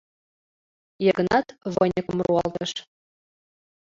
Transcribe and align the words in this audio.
—Йыгнат 1.05 1.47
выньыкым 1.73 2.17
руалтыш. 2.25 2.71